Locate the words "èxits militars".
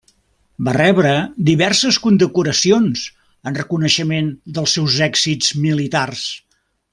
5.11-6.27